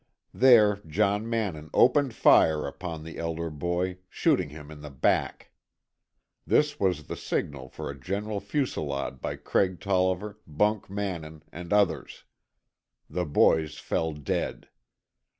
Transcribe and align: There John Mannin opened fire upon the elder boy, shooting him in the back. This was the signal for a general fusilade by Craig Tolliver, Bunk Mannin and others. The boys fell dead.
There 0.33 0.77
John 0.87 1.29
Mannin 1.29 1.69
opened 1.75 2.15
fire 2.15 2.65
upon 2.65 3.03
the 3.03 3.19
elder 3.19 3.51
boy, 3.51 3.99
shooting 4.09 4.49
him 4.49 4.71
in 4.71 4.81
the 4.81 4.89
back. 4.89 5.51
This 6.43 6.79
was 6.79 7.03
the 7.03 7.15
signal 7.15 7.69
for 7.69 7.87
a 7.87 7.99
general 7.99 8.39
fusilade 8.39 9.21
by 9.21 9.35
Craig 9.35 9.79
Tolliver, 9.79 10.39
Bunk 10.47 10.89
Mannin 10.89 11.43
and 11.51 11.71
others. 11.71 12.23
The 13.11 13.25
boys 13.27 13.77
fell 13.77 14.13
dead. 14.13 14.69